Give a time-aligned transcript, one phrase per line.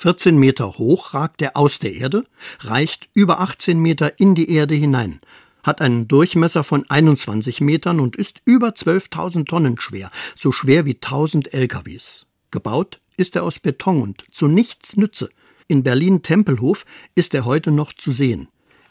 [0.00, 2.24] 14 Meter hoch ragt er aus der Erde,
[2.60, 5.18] reicht über 18 Meter in die Erde hinein,
[5.64, 10.94] hat einen Durchmesser von 21 Metern und ist über 12.000 Tonnen schwer, so schwer wie
[10.94, 12.26] 1000 LKWs.
[12.52, 15.30] Gebaut ist er aus Beton und zu nichts Nütze.
[15.66, 16.84] In Berlin-Tempelhof
[17.16, 18.46] ist er heute noch zu sehen.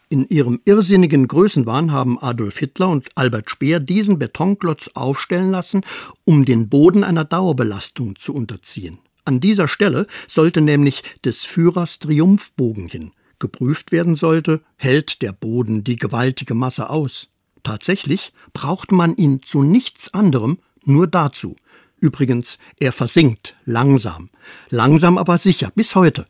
[0.10, 5.84] In ihrem irrsinnigen Größenwahn haben Adolf Hitler und Albert Speer diesen Betonklotz aufstellen lassen,
[6.26, 9.00] um den Boden einer Dauerbelastung zu unterziehen.
[9.28, 13.12] An dieser Stelle sollte nämlich des Führers Triumphbogen hin.
[13.40, 17.28] Geprüft werden sollte, hält der Boden die gewaltige Masse aus.
[17.62, 21.58] Tatsächlich braucht man ihn zu nichts anderem, nur dazu.
[22.00, 24.30] Übrigens, er versinkt langsam.
[24.70, 26.26] Langsam aber sicher, bis heute.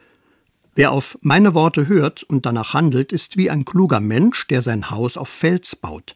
[0.74, 4.90] Wer auf meine Worte hört und danach handelt, ist wie ein kluger Mensch, der sein
[4.90, 6.16] Haus auf Fels baut.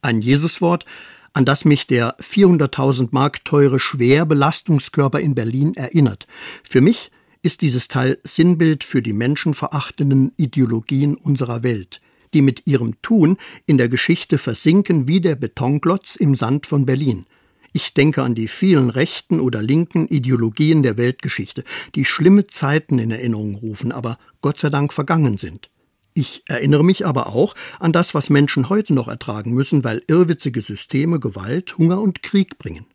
[0.00, 0.86] Ein Jesuswort,
[1.34, 6.26] an das mich der 400.000 Mark teure Schwerbelastungskörper in Berlin erinnert.
[6.62, 7.10] Für mich
[7.42, 12.00] ist dieses Teil Sinnbild für die menschenverachtenden Ideologien unserer Welt,
[12.34, 17.24] die mit ihrem Tun in der Geschichte versinken wie der Betonklotz im Sand von Berlin.
[17.72, 23.10] Ich denke an die vielen rechten oder linken Ideologien der Weltgeschichte, die schlimme Zeiten in
[23.10, 25.68] Erinnerung rufen, aber Gott sei Dank vergangen sind.
[26.14, 30.60] Ich erinnere mich aber auch an das, was Menschen heute noch ertragen müssen, weil irrwitzige
[30.60, 32.86] Systeme Gewalt, Hunger und Krieg bringen.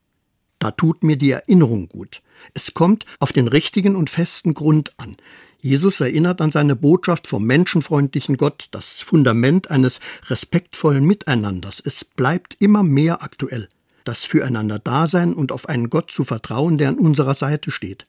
[0.59, 2.21] Da tut mir die Erinnerung gut.
[2.53, 5.17] Es kommt auf den richtigen und festen Grund an.
[5.59, 11.81] Jesus erinnert an seine Botschaft vom menschenfreundlichen Gott, das Fundament eines respektvollen Miteinanders.
[11.83, 13.67] Es bleibt immer mehr aktuell
[14.07, 18.05] das Füreinander-Dasein und auf einen Gott zu vertrauen, der an unserer Seite steht.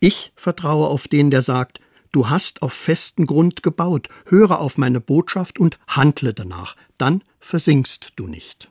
[0.00, 1.78] Ich vertraue auf den, der sagt,
[2.12, 8.12] du hast auf festen Grund gebaut, höre auf meine Botschaft und handle danach, dann versinkst
[8.16, 8.66] du nicht.